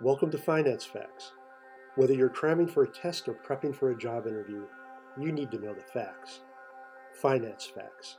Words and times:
Welcome 0.00 0.32
to 0.32 0.38
Finance 0.38 0.84
Facts. 0.84 1.30
Whether 1.94 2.14
you're 2.14 2.28
cramming 2.28 2.66
for 2.66 2.82
a 2.82 2.90
test 2.90 3.28
or 3.28 3.38
prepping 3.48 3.76
for 3.76 3.92
a 3.92 3.96
job 3.96 4.26
interview, 4.26 4.64
you 5.20 5.30
need 5.30 5.52
to 5.52 5.60
know 5.60 5.72
the 5.72 5.84
facts. 5.92 6.40
Finance 7.22 7.70
Facts. 7.72 8.18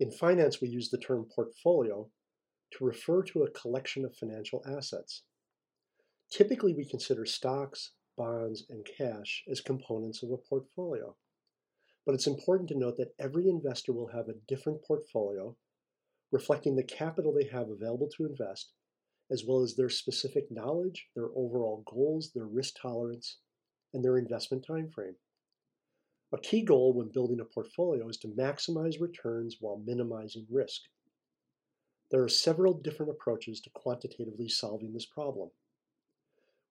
In 0.00 0.12
finance, 0.12 0.60
we 0.60 0.68
use 0.68 0.90
the 0.90 0.98
term 0.98 1.26
portfolio 1.34 2.06
to 2.72 2.84
refer 2.84 3.22
to 3.22 3.44
a 3.44 3.50
collection 3.52 4.04
of 4.04 4.14
financial 4.14 4.62
assets. 4.70 5.22
Typically, 6.30 6.74
we 6.74 6.84
consider 6.84 7.24
stocks, 7.24 7.92
bonds, 8.18 8.66
and 8.68 8.86
cash 8.98 9.44
as 9.50 9.62
components 9.62 10.22
of 10.22 10.30
a 10.30 10.36
portfolio. 10.36 11.16
But 12.04 12.14
it's 12.14 12.26
important 12.26 12.68
to 12.68 12.78
note 12.78 12.98
that 12.98 13.14
every 13.18 13.48
investor 13.48 13.94
will 13.94 14.08
have 14.08 14.28
a 14.28 14.38
different 14.46 14.84
portfolio 14.86 15.56
reflecting 16.30 16.76
the 16.76 16.84
capital 16.84 17.32
they 17.32 17.48
have 17.48 17.70
available 17.70 18.10
to 18.18 18.26
invest 18.26 18.72
as 19.30 19.44
well 19.44 19.62
as 19.62 19.74
their 19.74 19.88
specific 19.88 20.50
knowledge, 20.50 21.08
their 21.14 21.28
overall 21.34 21.82
goals, 21.86 22.30
their 22.32 22.46
risk 22.46 22.74
tolerance, 22.80 23.38
and 23.92 24.04
their 24.04 24.18
investment 24.18 24.64
time 24.66 24.88
frame. 24.88 25.16
A 26.32 26.38
key 26.38 26.62
goal 26.62 26.92
when 26.92 27.08
building 27.08 27.40
a 27.40 27.44
portfolio 27.44 28.08
is 28.08 28.16
to 28.18 28.28
maximize 28.28 29.00
returns 29.00 29.58
while 29.60 29.78
minimizing 29.86 30.46
risk. 30.50 30.82
There 32.10 32.22
are 32.22 32.28
several 32.28 32.74
different 32.74 33.10
approaches 33.10 33.60
to 33.62 33.70
quantitatively 33.70 34.48
solving 34.48 34.92
this 34.92 35.06
problem. 35.06 35.50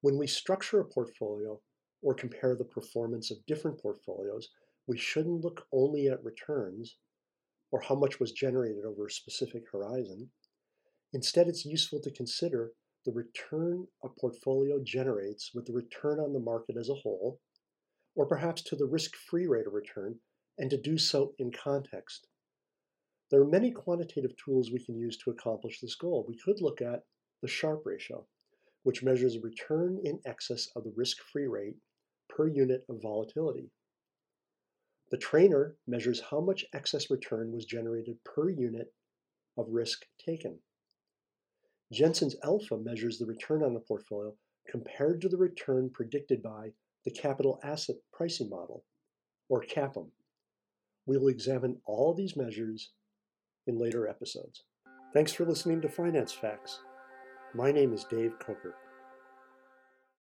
When 0.01 0.17
we 0.17 0.27
structure 0.27 0.79
a 0.79 0.85
portfolio 0.85 1.61
or 2.01 2.13
compare 2.13 2.55
the 2.55 2.65
performance 2.65 3.31
of 3.31 3.45
different 3.45 3.81
portfolios, 3.81 4.49
we 4.85 4.97
shouldn't 4.97 5.41
look 5.41 5.65
only 5.71 6.07
at 6.07 6.23
returns 6.23 6.97
or 7.71 7.79
how 7.79 7.95
much 7.95 8.19
was 8.19 8.33
generated 8.33 8.85
over 8.85 9.07
a 9.07 9.11
specific 9.11 9.63
horizon, 9.71 10.29
Instead, 11.13 11.47
it's 11.47 11.63
useful 11.63 11.99
to 12.01 12.11
consider 12.11 12.73
the 13.05 13.11
return 13.11 13.87
a 14.03 14.09
portfolio 14.09 14.81
generates 14.83 15.51
with 15.53 15.65
the 15.65 15.73
return 15.73 16.19
on 16.19 16.33
the 16.33 16.39
market 16.39 16.75
as 16.75 16.89
a 16.89 16.95
whole, 16.95 17.39
or 18.15 18.25
perhaps 18.25 18.61
to 18.63 18.75
the 18.75 18.85
risk-free 18.85 19.45
rate 19.45 19.67
of 19.67 19.73
return, 19.73 20.19
and 20.57 20.69
to 20.69 20.77
do 20.77 20.97
so 20.97 21.33
in 21.37 21.51
context. 21.51 22.27
There 23.29 23.41
are 23.41 23.47
many 23.47 23.71
quantitative 23.71 24.35
tools 24.37 24.71
we 24.71 24.83
can 24.83 24.97
use 24.97 25.17
to 25.17 25.31
accomplish 25.31 25.79
this 25.79 25.95
goal. 25.95 26.25
We 26.27 26.37
could 26.37 26.61
look 26.61 26.81
at 26.81 27.03
the 27.41 27.47
Sharpe 27.47 27.85
ratio, 27.85 28.27
which 28.83 29.03
measures 29.03 29.35
a 29.35 29.41
return 29.41 29.99
in 30.03 30.19
excess 30.25 30.67
of 30.75 30.83
the 30.83 30.93
risk-free 30.95 31.47
rate 31.47 31.77
per 32.29 32.47
unit 32.47 32.85
of 32.89 33.01
volatility. 33.01 33.71
The 35.11 35.17
Treynor 35.17 35.75
measures 35.85 36.21
how 36.21 36.41
much 36.41 36.65
excess 36.73 37.11
return 37.11 37.51
was 37.51 37.65
generated 37.65 38.17
per 38.23 38.49
unit 38.49 38.93
of 39.57 39.67
risk 39.69 40.05
taken. 40.23 40.59
Jensen's 41.93 42.35
alpha 42.43 42.77
measures 42.77 43.19
the 43.19 43.25
return 43.25 43.63
on 43.63 43.75
a 43.75 43.79
portfolio 43.79 44.33
compared 44.67 45.21
to 45.21 45.29
the 45.29 45.37
return 45.37 45.91
predicted 45.93 46.41
by 46.41 46.71
the 47.05 47.11
capital 47.11 47.59
asset 47.63 47.97
pricing 48.11 48.49
model, 48.49 48.83
or 49.49 49.63
CAPM. 49.63 50.07
We 51.05 51.17
will 51.17 51.27
examine 51.27 51.77
all 51.85 52.13
these 52.13 52.35
measures 52.35 52.91
in 53.67 53.77
later 53.77 54.07
episodes. 54.07 54.63
Thanks 55.13 55.33
for 55.33 55.45
listening 55.45 55.81
to 55.81 55.89
Finance 55.89 56.33
Facts. 56.33 56.79
My 57.53 57.71
name 57.71 57.93
is 57.93 58.05
Dave 58.05 58.39
Coker. 58.39 58.75